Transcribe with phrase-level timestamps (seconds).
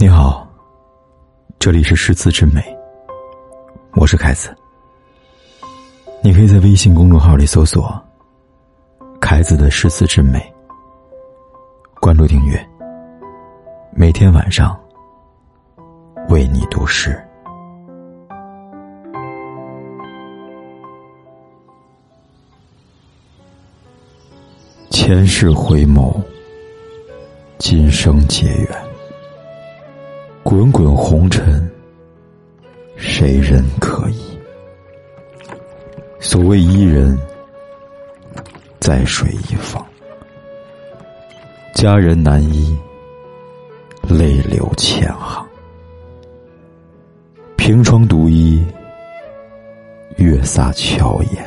[0.00, 0.46] 你好，
[1.58, 2.62] 这里是诗词之美，
[3.96, 4.56] 我是凯子。
[6.22, 8.00] 你可以在微信公众号里搜索
[9.20, 10.40] “凯子的诗词之美”，
[12.00, 12.64] 关注订阅，
[13.92, 14.78] 每天晚上
[16.28, 17.20] 为你读诗。
[24.90, 26.22] 前世回眸，
[27.58, 28.77] 今生结缘。
[30.48, 31.70] 滚滚红尘，
[32.96, 34.38] 谁人可以？
[36.20, 37.18] 所谓伊人，
[38.80, 39.86] 在水一方。
[41.74, 42.74] 佳人难依，
[44.08, 45.46] 泪流千行。
[47.58, 48.64] 凭窗独倚，
[50.16, 51.46] 月洒桥沿。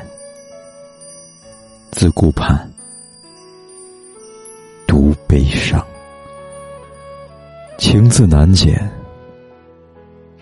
[1.89, 2.71] 自顾盼，
[4.85, 5.83] 独悲伤。
[7.81, 8.79] 情字难剪，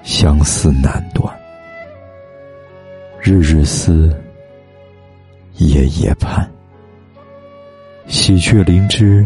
[0.04, 1.34] 相思难断。
[3.22, 4.14] 日日思，
[5.54, 6.46] 夜夜盼。
[8.08, 9.26] 喜鹊灵芝，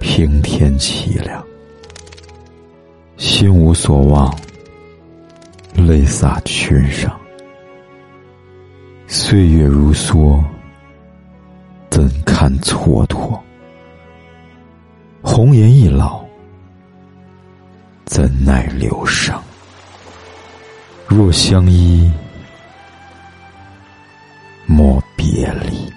[0.00, 1.42] 平添凄凉。
[3.16, 4.30] 心无所望，
[5.74, 7.18] 泪洒裙上。
[9.06, 10.38] 岁月如梭，
[11.88, 13.40] 怎堪蹉跎？
[15.22, 16.20] 红颜易老。
[18.10, 19.40] 怎奈流伤？
[21.06, 22.10] 若相依，
[24.66, 25.89] 莫别离。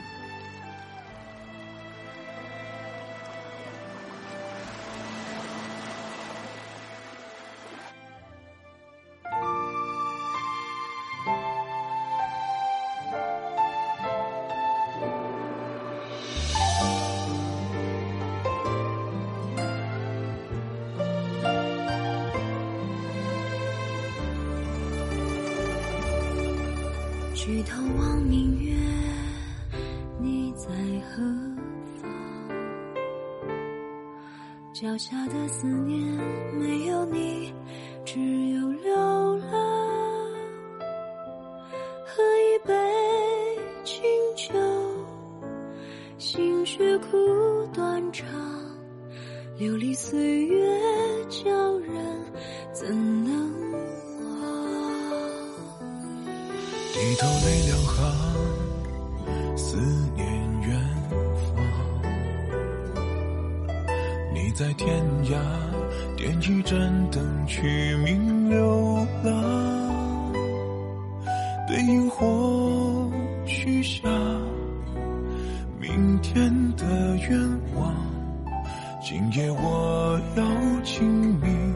[27.46, 28.74] 举头望明月，
[30.18, 30.70] 你在
[31.10, 31.22] 何
[32.02, 32.10] 方？
[34.72, 36.00] 脚下的思念
[36.58, 37.54] 没有你，
[38.06, 38.22] 只
[38.52, 38.96] 有流
[39.52, 39.60] 浪。
[42.06, 42.74] 喝一杯
[43.84, 44.02] 清
[44.38, 44.54] 酒，
[46.18, 48.26] 心血苦断肠，
[49.58, 50.66] 流离岁月
[51.28, 51.53] 间
[57.14, 58.12] 低头泪两行，
[59.56, 59.78] 思
[60.16, 60.26] 念
[60.62, 60.76] 远
[61.38, 61.64] 方。
[64.34, 65.38] 你在天涯，
[66.18, 70.34] 点一盏灯，取名流浪。
[71.68, 73.08] 对萤火
[73.46, 74.10] 许下
[75.80, 77.40] 明天的愿
[77.76, 77.96] 望，
[79.04, 80.44] 今夜我要
[80.84, 81.73] 亲你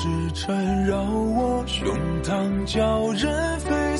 [0.00, 1.92] 是，缠绕我胸
[2.22, 3.96] 膛，叫人费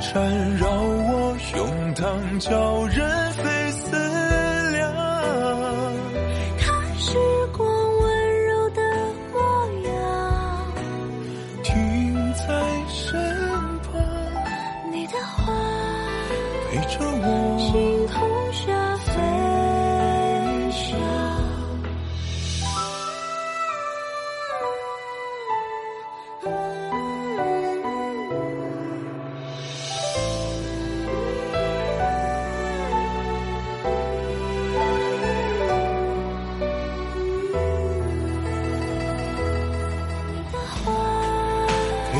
[0.00, 3.45] 缠绕我胸膛，叫人。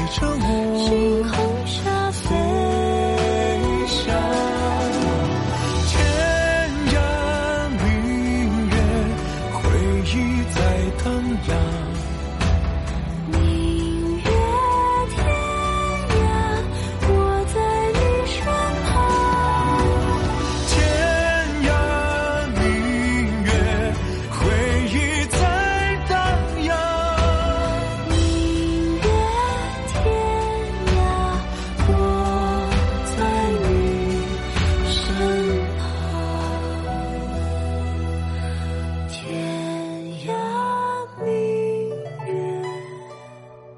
[0.08, 1.96] 着我，